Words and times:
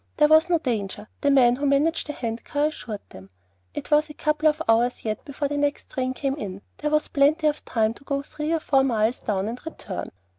There 0.17 0.27
was 0.27 0.49
no 0.49 0.57
danger, 0.57 1.07
the 1.21 1.29
men 1.29 1.57
who 1.57 1.67
managed 1.67 2.07
the 2.07 2.13
hand 2.13 2.43
car 2.43 2.65
assured 2.69 3.01
them; 3.09 3.29
it 3.75 3.91
was 3.91 4.09
a 4.09 4.15
couple 4.15 4.47
of 4.49 4.59
hours 4.67 5.05
yet 5.05 5.23
before 5.25 5.47
the 5.47 5.57
next 5.59 5.91
train 5.91 6.15
came 6.15 6.33
in; 6.37 6.63
there 6.79 6.89
was 6.89 7.07
plenty 7.09 7.45
of 7.45 7.63
time 7.65 7.93
to 7.93 8.03
go 8.03 8.23
three 8.23 8.51
or 8.51 8.59
four 8.61 8.83
miles 8.83 9.19
down 9.19 9.47
and 9.47 9.63
return. 9.63 10.11